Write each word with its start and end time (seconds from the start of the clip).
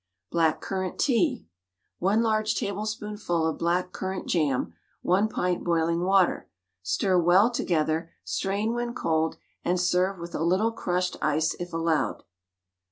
BLACK 0.31 0.61
CURRANT 0.61 0.97
TEA. 0.97 1.45
1 1.99 2.23
large 2.23 2.55
tablespoonful 2.55 3.45
of 3.45 3.59
black 3.59 3.91
currant 3.91 4.25
jam, 4.25 4.73
1 5.03 5.29
pint 5.29 5.63
boiling 5.63 6.01
water. 6.01 6.49
Stir 6.81 7.19
well 7.19 7.51
together, 7.51 8.09
strain 8.23 8.73
when 8.73 8.95
cold, 8.95 9.37
and 9.63 9.79
serve 9.79 10.17
with 10.17 10.33
a 10.33 10.41
little 10.41 10.71
crushed 10.71 11.17
ice 11.21 11.53
if 11.59 11.71
allowed. 11.71 12.23